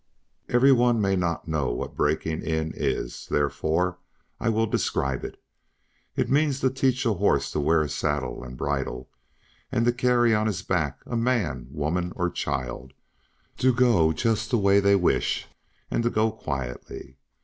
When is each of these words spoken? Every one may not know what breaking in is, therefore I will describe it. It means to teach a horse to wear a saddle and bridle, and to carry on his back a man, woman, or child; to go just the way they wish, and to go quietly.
Every 0.49 0.71
one 0.71 0.99
may 0.99 1.15
not 1.15 1.47
know 1.47 1.71
what 1.71 1.95
breaking 1.95 2.41
in 2.41 2.73
is, 2.75 3.27
therefore 3.29 3.99
I 4.39 4.49
will 4.49 4.65
describe 4.65 5.23
it. 5.23 5.39
It 6.15 6.27
means 6.27 6.59
to 6.61 6.71
teach 6.71 7.05
a 7.05 7.13
horse 7.13 7.51
to 7.51 7.59
wear 7.59 7.83
a 7.83 7.87
saddle 7.87 8.43
and 8.43 8.57
bridle, 8.57 9.11
and 9.71 9.85
to 9.85 9.93
carry 9.93 10.33
on 10.33 10.47
his 10.47 10.63
back 10.63 11.01
a 11.05 11.15
man, 11.15 11.67
woman, 11.69 12.13
or 12.15 12.31
child; 12.31 12.93
to 13.59 13.71
go 13.71 14.11
just 14.11 14.49
the 14.49 14.57
way 14.57 14.79
they 14.79 14.95
wish, 14.95 15.47
and 15.91 16.01
to 16.01 16.09
go 16.09 16.31
quietly. 16.31 17.17